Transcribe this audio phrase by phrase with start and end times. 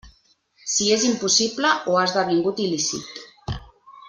[0.75, 3.23] Si és impossible o ha esdevingut il·lícit.